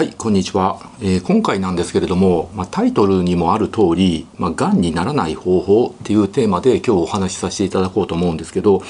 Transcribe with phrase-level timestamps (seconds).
[0.00, 8.82] はい、こんにちは、えー、今回なんですけれども、まあ、タイトルにもある通り、まあ、癌にならない方法っていうテーマで今日お話しさせていただこうと思うんですけど、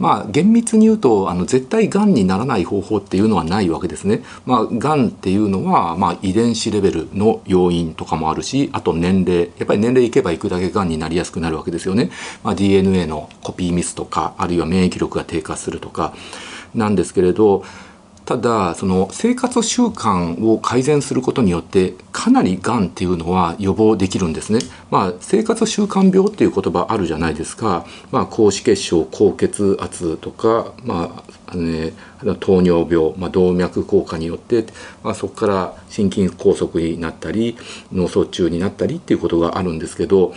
[0.00, 4.24] まあ、厳密に言うと、あの、絶対癌にならない方法っていうのはないわけですね。
[4.44, 12.10] まあ、癌っていうのは、まあ、遺伝子レベルの要因とかもあるし、あと年齢、やっぱり年齢いけばいくだけ癌になりやすくなるわけですよね。
[12.42, 16.12] まあ、DNA のコピーミスとか、あるいは免疫力が低下するとか、
[16.74, 17.62] なんですけれど、
[18.26, 24.58] ただその生活習慣を改善することによってかなりがんっていうのは予防できるんですね。
[24.90, 27.86] まあ、生活習慣病っていう言葉あるじゃないですか。
[28.10, 31.92] まあ、高脂血症高血圧とか、まああのね、
[32.40, 34.66] 糖尿病、まあ、動脈硬化によって、
[35.02, 37.56] まあ、そこから心筋梗塞になったり
[37.92, 40.34] 脳卒中になったりっていうことがあるんですけど、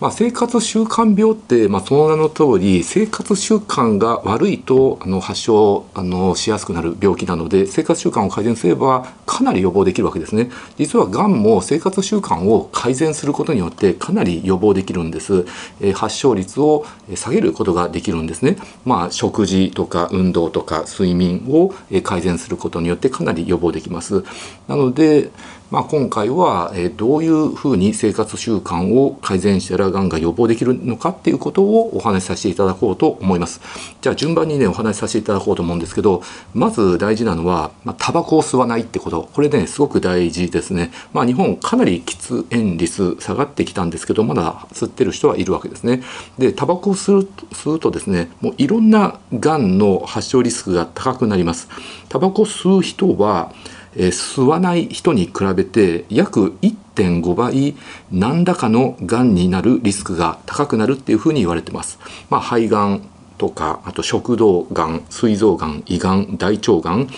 [0.00, 10.50] まあ、生活習慣病って、まあ、その名の通り生活習慣が悪いとあの発症あのしやすくなる病気なので生活習慣を改善すればかなり予防できるわけですね。
[10.76, 15.46] 実はがんも生活習慣を改善することによってかなり予防できるんです。
[15.80, 18.56] えー、発症率を下げることができるんですね。
[18.84, 24.24] まあ、食事とか運動とか睡眠を改善することによってかなり予防できます。
[24.68, 25.30] なので、
[25.70, 33.60] まあ、今回はえどういうふうに生活習慣を改善したらがんが予防できるのかっていうことをお話しさせていただこうと思います。
[34.00, 36.22] じゃあ順番にねお話しさせていただこうと思うんですけど
[36.54, 40.90] まず大事なのは、まあ、タバコを吸わないってことこれねすごく大事ですね。
[41.12, 46.02] まあ、日本かなり喫煙率下がってきたんですけどまだ吸ってる人はいるわけですね。
[46.36, 51.68] でタバコを吸う吸うとですねもういろんながんの発症リスクが高くなります。
[52.08, 53.52] タバコ吸う人は
[53.96, 57.76] え吸わない人に比べて約1.5倍
[58.10, 61.98] 何らかのがんになるリスクが高くなるっていうふうに言われてます。
[62.28, 63.02] まあ、肺がん
[63.38, 67.08] とかあと食道がん膵臓がん胃がん大腸がん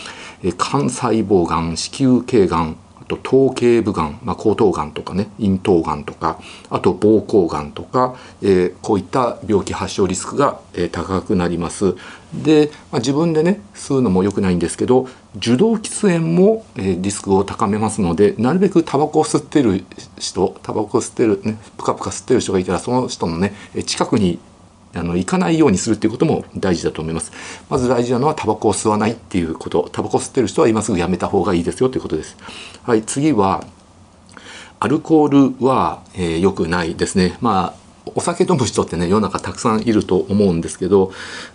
[0.44, 2.76] え肝細胞がん子宮頸がん
[3.16, 11.94] と頭頸部がん、まあ、喉頭がんとかね咽頭がんとかあと膀胱がんとか、えー、こういった病気発症リスクが、えー、高くなります。
[12.32, 15.06] で、まあ、自分でね吸うのも良くないんですけど
[15.36, 19.84] 受動喫煙も、えー、リスクを高めますのでなるべくタバコを吸ってる
[20.18, 23.52] 人タバコを吸ってるねプカプカ吸ってる人がいたらその人のね
[23.84, 24.38] 近くに
[24.94, 27.32] あの行かないようにするっていうことも大事だと思います。
[27.68, 29.88] まず大事なのはタバコを吸わないっていうこと。
[29.92, 32.36] タバコ吸ってる人は今すぐやめた方がいいですよということです。
[32.82, 33.64] はい次は
[34.80, 37.38] アルコールは良、えー、くないですね。
[37.40, 37.82] まあ
[38.14, 41.12] お酒飲む人ってね世の中たくさんいると思うんですけど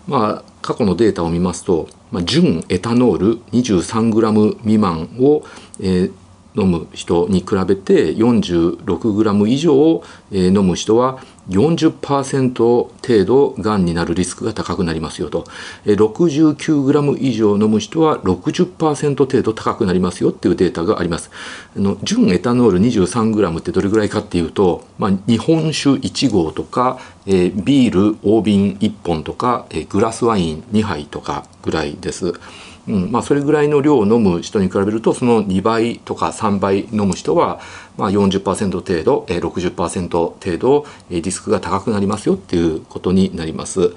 [0.08, 5.44] まあ過去のデータを見ますと、まあ、純エタノール 23g 未満を、
[5.80, 6.12] えー
[6.58, 11.20] 飲む人に比べて 46g 以上、え飲む人は
[11.50, 15.46] 40%程度がんになるリスクが高くなりますよと。
[15.86, 21.32] 69g 以上飲む人は60%程度高くなりますよっていうデータがあります。
[21.76, 32.34] あの純エタノール 23g ってどれぐらいかっていうと、まあ、日本酒1合とか、えー、ビール大瓶1本とか、えー、グラスワイン2杯とかぐらいです。
[32.88, 37.60] うんまあ、それぐらいの量を飲む人に比べるとその2倍とか3倍飲む人は、
[37.98, 43.94] まあ40%程度60%程度リスクが高くなりますよっていうことになります。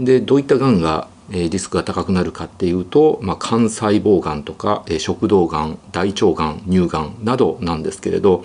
[0.00, 8.44] でどういったがんがリスクが高くなるかっていうと、まあ、肝細胞がんとか食道がん大腸がん乳がんなどなんですけれど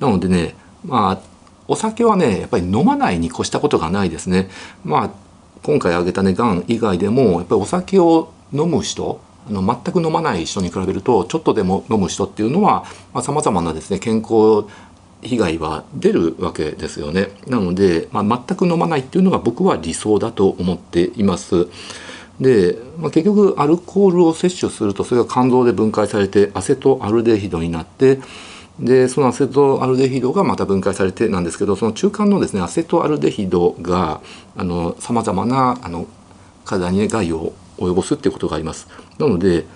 [0.00, 0.54] なのでね
[0.84, 1.20] まあ
[1.68, 4.50] お酒はねやっぱり飲まないに越したことがないですね。
[4.84, 5.10] まあ
[5.62, 12.84] 今回挙げたねがん以外でもやっぱりお酒を飲む人あの全く飲まない人に比べるとちょっとでも飲む人っていうのは
[13.22, 14.66] さまざ、まなですね健康
[15.22, 17.28] 被害は出るわけですよね。
[17.46, 21.68] なので、まあ、全く飲まないっていうのが僕は理想だと思っています。
[22.40, 28.18] で、まあ、結局アルコールを摂取するとそれが肝臓で分解されてアセトアルデヒドになって
[28.78, 34.22] でそのアセトアルデヒドがまた分解されてなんですけどその中間のですねアセトアルデヒドが
[35.00, 36.06] さまざまなあの
[36.64, 38.88] 体に、害を及ぼすっていうことがあります。
[39.18, 39.66] なので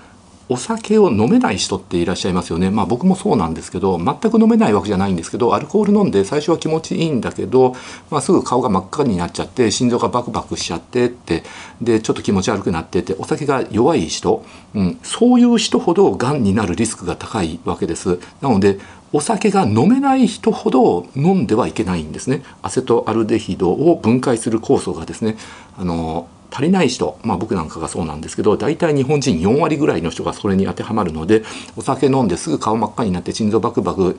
[0.49, 2.71] お酒を飲めない人っていらっしゃいますよね。
[2.71, 7.75] まあ僕もそうなんですけど、全く飲めないわけじゃないんですけど、アルコール飲んで最初は気持ちいいんだけど、
[8.11, 11.45] まあ、すぐ顔が真っ赤になっちゃって、心臓がバクバクしちゃってって、
[11.81, 18.19] で、ちょっと気持ち悪くなってて、お酒が弱い人、うん、そういう人ほど癌になるリスクが高いわけです。
[18.43, 18.79] なので、
[19.15, 22.43] お酒が飲めない人ほど飲んではいけないんですね。
[22.62, 25.37] アセトアルデヒドを分解する酵素がですね、
[25.79, 31.43] あの足りない人、まあ、僕なんかがそうなんですけど大体日本人4割ぐらいの人がそれに当てはまるので
[31.77, 34.17] お酒飲んですぐ顔真っ赤になって心臓バクバク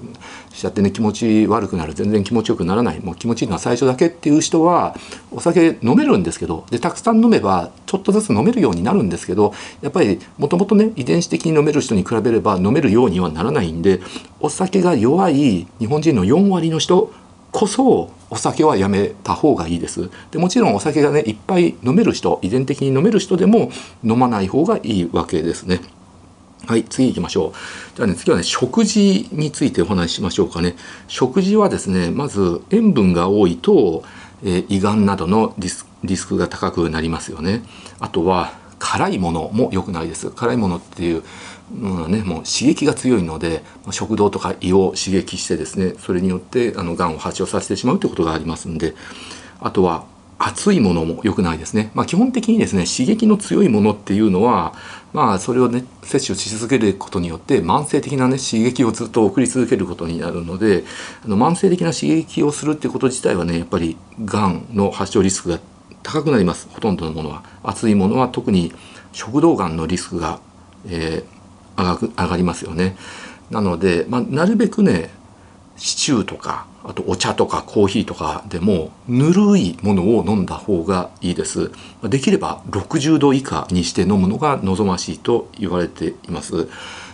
[0.51, 4.97] しちゃってね気持ち悪くなる全然気持ちよくならないもう気持ちいいのは最初だけっていう人は
[5.31, 14.01] お酒飲めるんですけどでたくさん飲めばちょっとずつ飲めるようになるんですけどやっぱりもともとね遺伝子的に飲める人に比べれば飲めるようにはならないんで
[14.41, 17.13] お酒が弱い日本人の4割の人
[17.55, 20.09] こそお酒はやめた方がいいです。
[20.31, 23.71] でもちろんお酒がねいっぱい飲める人遺伝的に飲める人でも
[24.03, 25.79] 飲まない方がいいわけですね。
[26.67, 27.95] はい次行きましょう。
[27.95, 30.75] じゃあね次はね食事についてお話ししましょうかね。
[31.07, 34.03] 食事はですねまず塩分が多いと、
[34.43, 37.63] えー、胃がんなどのリスリスクが高くなりますよね。
[38.01, 40.29] あとは辛いものも良くないです。
[40.31, 41.23] 辛いものっていう
[41.73, 48.93] のはねもう刺激が強いので食道とか胃を刺激してですねそれによってあのがんを発症させてしまうということがありますんで
[49.59, 50.05] あとは
[50.37, 54.73] 熱いものも良くないですね、まあ、基本的にですね刺激の強いものっていうのは
[55.13, 60.83] まあそれをね摂取し続けることによって慢性的なね刺激をずっと送り続けることになるので
[61.23, 63.95] あの慢性的な刺激をするってこと自体はねやっぱり
[64.25, 65.59] がんの発症リスクが
[66.05, 66.69] 高くなります。
[66.71, 67.43] ほとんどのものは。
[67.63, 68.71] 熱いものは特に
[69.11, 70.39] 食道がんのリスクが、
[70.87, 72.95] えー、上がりますよね。
[73.49, 75.09] なので、まあ、なるべくね
[75.77, 81.71] シチューとかあとお茶とかコーヒーとかでもぬるいものを飲んだ方がいいです。
[82.03, 86.69] できれば60度以下にして飲むのが望ましいと言われています。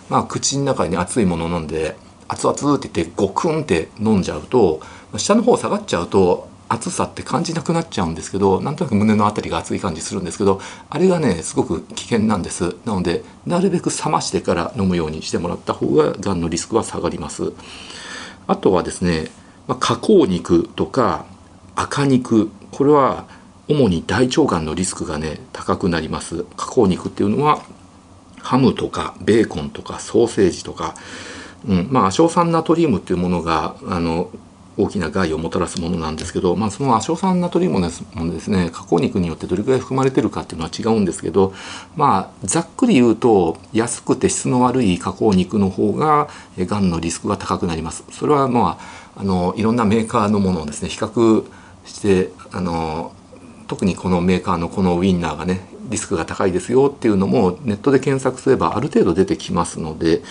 [0.10, 1.96] まあ口の中に熱いものを飲んで
[2.28, 4.82] 熱々って言ってゴクンって飲んじゃうと
[5.18, 12.76] 下の方下がっちゃうと暑さって感じなくなっちゃうんですけどなんとなく胸の辺りが熱い感じするんですけどあれがねすごく危険なんです。
[12.86, 17.52] なのでなるべく冷ましてから飲むようにしてもらった方ががんのリスクは下がります。
[18.48, 19.28] あとはですね、
[19.68, 21.26] まあ、加工肉とか
[21.76, 23.26] 赤肉これは
[23.68, 26.46] 主に大腸がんのリスクがね高くなります。
[26.56, 27.62] 加工肉っていうのは
[28.40, 30.96] ハムとかベーコンとかソーセージとか、
[31.68, 34.32] うんまあ、硝酸ナトリウムっていうものがあの
[34.78, 41.54] 大きな害をもたらすものなんですけど、まあ、その亜硝酸ナトリウムもですね加工肉によってどれくらい含まれてるかっていうのは違うんですけど、
[41.96, 48.04] まあ、ざっくり言うと安くて質の悪い加工肉の方ががんのリスクが高くなります。
[48.12, 48.80] それはま
[49.16, 51.46] ああのいろんなメーカーのものをですね比較
[51.86, 53.14] してあの
[53.68, 60.22] 特にこのメーカーのこのウインナーがねリスクが高いですよっていうのもネットで検索すればある程度出てきますので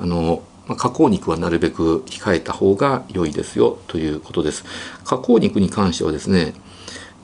[0.00, 4.64] あのまあ、加工肉はなるべく控えた方が良いですよということです。
[5.04, 6.54] 加工肉に関してはですね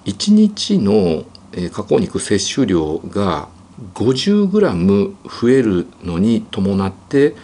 [0.04, 1.22] 1日の
[1.70, 3.48] 加工肉摂取量が
[3.94, 7.36] 50g 増えるのに伴って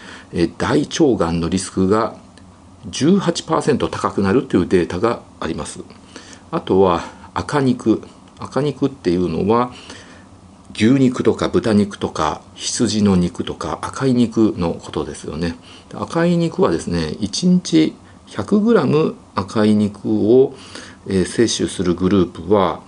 [0.58, 2.16] 大腸がんのリスクが
[2.90, 5.84] 18%高くなるというデータがあります。
[6.50, 8.02] あとは赤肉
[8.40, 9.72] 赤肉っていうのは
[10.74, 15.56] 牛肉とか豚肉とか羊の肉とか赤い肉のことですよね。
[15.94, 17.94] 赤い肉はですね1日
[18.28, 20.54] 100g 赤い肉を、
[21.06, 22.80] えー、摂取するグループは、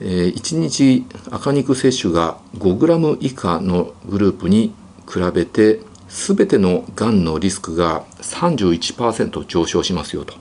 [0.00, 4.74] えー、1日赤肉摂取が 5g 以下のグループに
[5.06, 10.34] 比べて全てのがんのリスクが31%上昇しますよと。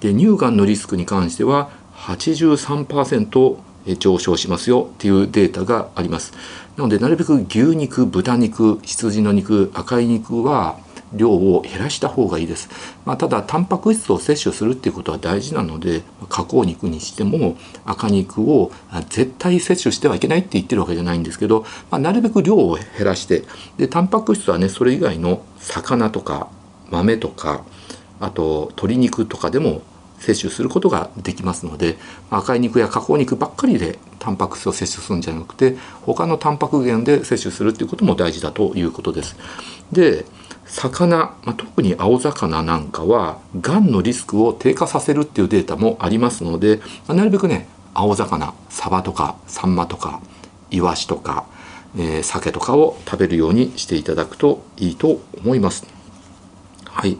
[0.00, 3.56] で乳がんのリスクに関しては83%
[3.98, 6.32] 上昇しますよっていうデータがあります。
[6.76, 10.78] なのでなるべく牛肉豚肉羊の肉赤い肉は
[11.14, 12.68] 量を減らした方がいいです、
[13.04, 18.70] まあ、ただタンパク質を摂取するっていうことは大事なので加工肉にしても赤肉を
[19.10, 23.44] 絶対摂取してはいけないって言ってるわけじゃないんですけど、まあ、なるべく量を減らして
[23.76, 26.48] でタンパク質はねそれ以外の魚とか
[26.90, 27.64] 豆とか
[28.20, 29.82] あと鶏肉とかでも
[30.22, 31.96] 摂取することができますので
[32.30, 39.36] 赤い肉や加工肉ばっかりでタンパク質を摂取するんじゃなくて他のタンパク源で摂取するっていうことも大事だということです。
[39.90, 40.24] で
[40.64, 50.22] 魚、まあ、特に青魚なんかはがんのリスクを低下させるっていうデータもありますので、まあ、なるべくね青魚サバとかサンマとか
[50.70, 51.44] イワシとか、
[51.96, 55.86] えー、鮭とかを食べるようにしていただくといいと思います。
[56.86, 57.18] はい、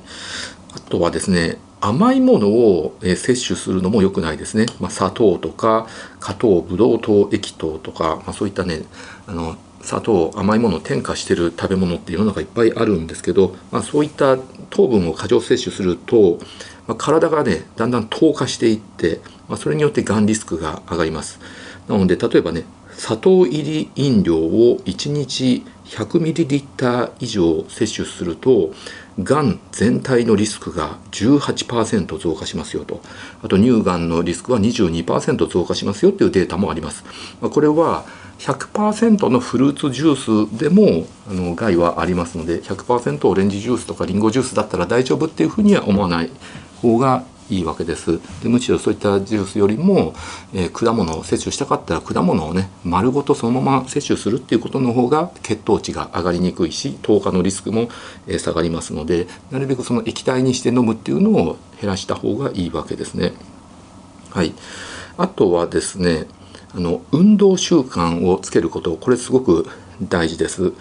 [0.75, 5.89] あとはですね甘いものをえ摂取するのも良くないですね、まあ、砂糖とか
[6.21, 8.83] 加糖ブドウ糖液糖とか、まあ、そういったね
[9.27, 14.39] あの砂糖甘いものを添加してる食べ物って世の中いっぱいあるんですけど、まあ、そういった
[14.71, 16.39] 糖分を過剰摂取すると、
[16.87, 21.41] まあ、体がねだんだん糖化していって、まあ、それによってがんリスクが上がります。
[21.89, 22.63] なので例えばね
[22.93, 28.73] 砂糖入り飲料を1日 100ml 以上摂取すると
[29.23, 33.01] がん全体のリスクが18%増加しますよと
[33.43, 37.05] あと乳がんのリスクは22%増加しますよっていうデータもあります。
[37.41, 38.05] これは
[38.39, 46.31] 100%のフルーツジュースでもあの害はありますので100%オレンジジュースとかリンゴジュースだったら大丈夫っていうふうには思わない
[46.81, 50.15] 方がいいわけですでむしろそういったジュースよりも、
[50.55, 57.89] えー、果物を摂取したかったら果物をね丸ごとそのまま摂取するっていうことの方が血糖値が上がりにくいし糖化のリスクも、
[58.27, 63.33] えー、下がりますのでなるべくその液体にして飲むっていうのを減らした方がいいわけですね。
[64.31, 64.55] はい、
[65.19, 66.27] あとはですね
[66.75, 69.67] あの運動習慣をつけることこれすごく
[70.09, 70.73] 大事です。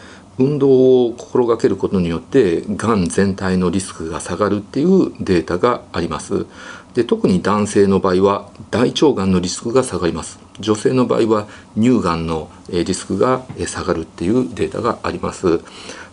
[0.42, 6.46] 運動を心がけることによってがん全体のリスクが下がるっていうデータがあります。
[6.94, 10.40] で特に男性の場合は大腸がんのリスクが下がります。
[10.60, 15.62] 女性の場合は乳がんのリスクが下がるっていうデータがあります。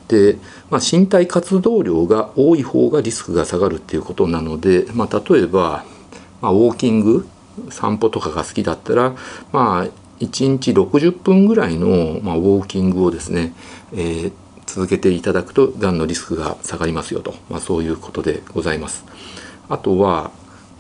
[0.07, 0.39] で、
[0.71, 5.85] まあ、身体活動量が多い方がリスクが下がるっていうことなので、まあ、例えば、
[6.41, 7.29] まあ、ウォーキング
[7.71, 9.17] 散歩とかが好きだったら
[9.53, 13.53] まあ1日60分ぐらいの、まあ、ウォーキングをですね、
[13.93, 14.33] えー、
[14.67, 19.05] 続けていただくとがんのリスクが下がりますよと、まあ、そういうことでございます。
[19.69, 20.31] あとは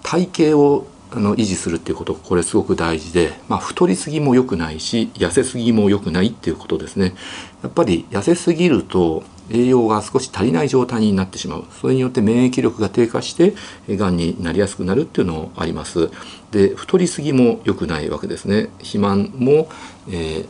[0.02, 7.14] 体型をあの維持するっていうことこれすごく大事で、まあ、太りすぎも良くないし痩せすぎも良くないっていうことですね。
[7.62, 11.64] やっぱり痩せすぎると栄養が少し足りない状態になってしまう。
[11.80, 13.54] それによって免疫力が低下して
[13.96, 16.10] がんになりやすくなるっていうのもあります。
[16.50, 18.68] で太りすぎも良くないわけですね。
[18.78, 19.70] 肥満も、
[20.10, 20.46] えー、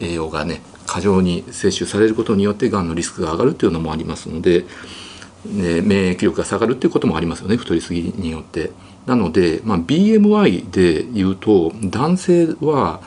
[0.00, 4.64] 栄養がね過剰に摂取されることによってがんのリスクが上がるっていうのもありますので、
[5.44, 8.72] ね、免疫力が下がるっていうこともありますよね太りすぎによって。
[9.06, 13.00] なので、まあ、BMI で言うと男性は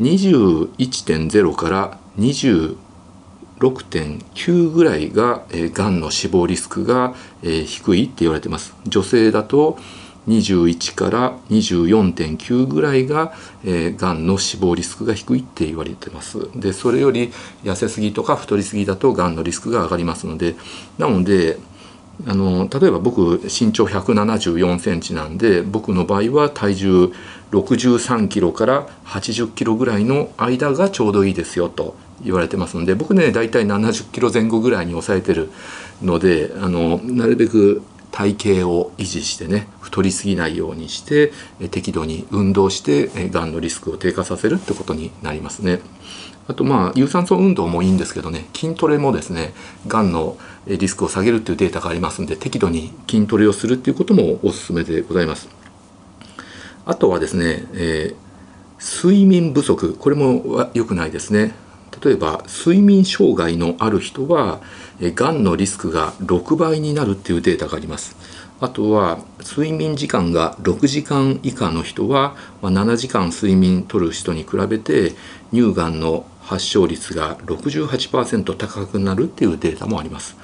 [0.00, 8.74] 21.0から26.9ぐらいが、えー、がんの死亡リスクが、えー、低いって言われてます。
[8.86, 9.78] 女性だと
[10.28, 13.32] 21から24.9ぐらいが、
[13.64, 16.48] えー、がんの死亡リスクが低いって言われてます。
[16.54, 17.32] でそれより
[17.64, 20.56] 痩せすぎとか太りすぎだとがんのリスクが上がりますので
[20.98, 21.58] なので
[22.26, 27.12] あの例えば僕身長174センチなんで僕の場合は体重
[27.50, 35.50] 63キロから80キロぐらいの間がちょうどいいですよと言われてますので僕ね大体70キロ前後ぐらいに抑えてる
[36.02, 37.82] のであのなるべく
[38.16, 41.32] 体型を維持してね太りすぎないようにして
[41.70, 45.80] 適度に運動してがんのリスクを低下させるってことになりますね。
[46.48, 49.52] あとまあ有酸素運動もいいんですけどね筋トレもですね
[49.86, 55.50] がんのリスクを下げるっていうデータがありますんで適度に筋トレをするっていうこともおすすめでございます。
[56.86, 61.54] あとはですね、えー、睡眠不足これも良くないですね。
[62.04, 64.60] 例えば睡眠障害のある人は
[65.00, 68.16] がんのリスクが6倍になるっていうデータがあります。
[68.58, 75.12] あとは睡眠時間が6時間以下の人は7時間睡眠とる人に比べて
[75.52, 80.36] 乳がんの発症率が68%高くなるっていうデータもあります。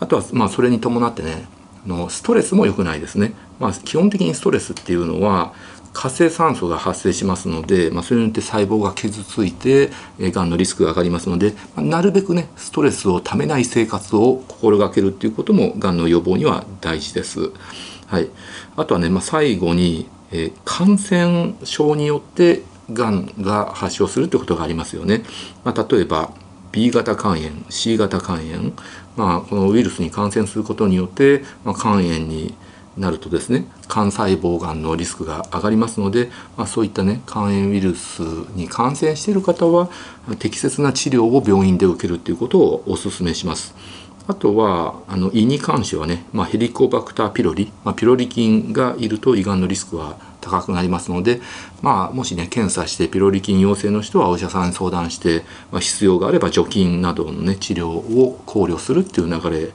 [0.00, 1.46] あとはまあそれに伴ってね
[1.86, 5.54] のストレスも良くないですね、まあ、基本的にストレスっていうのは
[5.96, 17.50] 活性酸素が発生しますので、まあ、それによって細胞が傷ついてがんのリスクが上がりますので、まあ、なるべくねストレスをためない生活を心がけるっていうこともがんの予防には大事です。
[18.06, 18.28] はい、
[18.76, 22.62] あとはね、まあ、最後に、えー、感染症によって
[22.92, 25.22] がんが発症するということがありますよね。
[25.64, 26.30] まあ、例えば
[26.72, 28.72] B 型肝炎 C 型肝炎、
[29.16, 32.54] まあ、このウイルスに感染することによって、まあ、肝炎に
[32.96, 38.20] なるとですね肝細胞がんのリスクが上がりますので、まあ、そういったね肝炎ウイルス
[38.54, 39.90] に感染している方は
[40.38, 43.74] 適切な治療を病院で受けるということをお勧めします。
[44.28, 51.40] あとはあの胃に関してはね、まあ、ヘリコバクターピロリ、まあ、ピロリ菌がいると胃がんのリスクは高くなりますので、
[51.80, 59.72] まあ、もしね検査してピロリ菌陽性の人はお医者さんに相談して、まあ、必要があれば除菌などのね治療を考慮するっていう流れ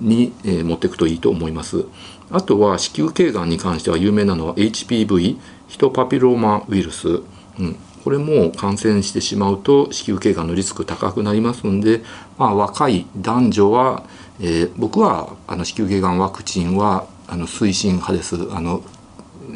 [0.00, 1.84] に、えー、持っていくといいと思います。
[2.30, 7.20] あとは子宮頸がんに関しては有名なのは HPV ヒトパピローマウイルス、
[7.58, 12.02] うん、これも感染してしまうと子宮頸がんのリスク高くなりますので、
[12.38, 14.04] まあ、若い男女は、
[14.40, 18.82] えー、僕はあの子宮頸がんワクチンはあの推進派ですあの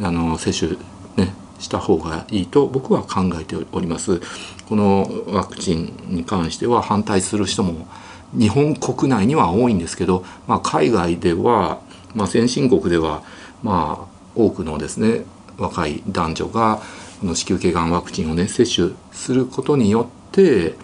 [0.03, 0.77] あの接種、
[1.17, 4.21] ね、した方がいいと僕は考えております。
[4.69, 7.89] このワクチンに関しては反対する人も
[8.37, 11.81] 日本国内には多いんですけど、まあ、海外では、
[12.15, 13.23] まあ、先進国では、
[13.63, 15.25] まあ、多くのですね
[15.57, 16.81] 若い男女が
[17.21, 20.75] この子宮頸がんワクチンをね接種することによって、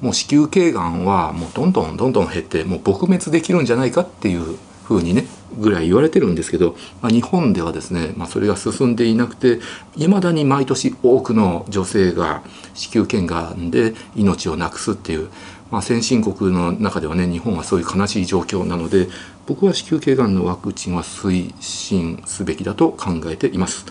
[0.00, 9.60] もう子宮頸がんはもうどんどんどんどん減ってもう撲滅できるんじゃないかっていうふうにねぐらい言われてるんですけど、まあ、日本ではですね、まあ、それが進んでいなくて
[9.96, 12.42] いまだに毎年多くの女性が
[12.74, 15.28] 子宮頸がんで命をなくすっていう、
[15.74, 19.08] まあ、先進国の中ではね日本はそういう悲しい状況なので
[19.44, 23.84] 僕は子宮頸がんのワクチンは推進すべきだと考えています。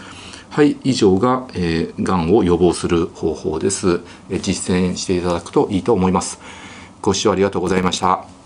[0.50, 4.00] はい、以上が、えー、がんを予防する方法です、
[4.30, 4.40] え。
[4.40, 6.40] 実践していただくといいと思います。
[7.02, 8.42] ご視聴ありがとうございました。